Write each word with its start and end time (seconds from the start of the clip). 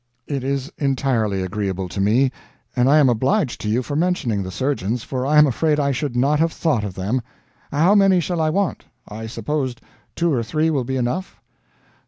"It 0.25 0.43
is 0.43 0.71
entirely 0.79 1.43
agreeable 1.43 1.87
to 1.89 2.01
me, 2.01 2.31
and 2.75 2.89
I 2.89 2.97
am 2.97 3.07
obliged 3.07 3.61
to 3.61 3.69
you 3.69 3.83
for 3.83 3.95
mentioning 3.95 4.41
the 4.41 4.49
surgeons, 4.49 5.03
for 5.03 5.27
I 5.27 5.37
am 5.37 5.45
afraid 5.45 5.79
I 5.79 5.91
should 5.91 6.15
not 6.15 6.39
have 6.39 6.51
thought 6.51 6.83
of 6.83 6.95
them. 6.95 7.21
How 7.71 7.93
many 7.93 8.19
shall 8.19 8.41
I 8.41 8.49
want? 8.49 8.85
I 9.07 9.27
supposed 9.27 9.79
two 10.15 10.33
or 10.33 10.41
three 10.41 10.71
will 10.71 10.85
be 10.85 10.97
enough?" 10.97 11.39